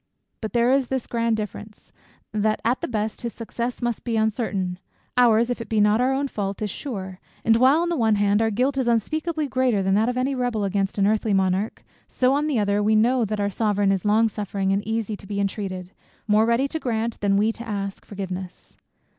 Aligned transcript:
But 0.41 0.53
there 0.53 0.71
is 0.71 0.87
this 0.87 1.05
grand 1.05 1.37
difference 1.37 1.91
that 2.31 2.59
at 2.65 2.81
the 2.81 2.87
best, 2.87 3.21
his 3.21 3.33
success 3.35 3.83
must 3.83 4.03
be 4.03 4.17
uncertain, 4.17 4.79
ours, 5.15 5.51
if 5.51 5.61
it 5.61 5.69
be 5.69 5.79
not 5.79 6.01
our 6.01 6.11
own 6.11 6.27
fault, 6.27 6.59
is 6.63 6.71
sure; 6.71 7.19
and 7.45 7.55
while, 7.57 7.81
on 7.81 7.89
the 7.89 7.95
one 7.95 8.15
hand, 8.15 8.41
our 8.41 8.49
guilt 8.49 8.79
is 8.79 8.87
unspeakably 8.87 9.47
greater 9.47 9.83
than 9.83 9.93
that 9.93 10.09
of 10.09 10.17
any 10.17 10.33
rebel 10.33 10.63
against 10.63 10.97
an 10.97 11.05
earthly 11.05 11.35
monarch; 11.35 11.83
so, 12.07 12.33
on 12.33 12.47
the 12.47 12.57
other, 12.57 12.81
we 12.81 12.95
know 12.95 13.25
that 13.25 13.39
our 13.39 13.51
Sovereign 13.51 13.91
is 13.91 14.03
"Long 14.03 14.27
suffering, 14.27 14.73
and 14.73 14.81
easy 14.87 15.15
to 15.15 15.27
be 15.27 15.39
intreated;" 15.39 15.91
more 16.27 16.47
ready 16.47 16.67
to 16.69 16.79
grant, 16.79 17.19
than 17.19 17.37
we 17.37 17.51
to 17.51 17.67
ask, 17.67 18.03
forgiveness. 18.03 18.77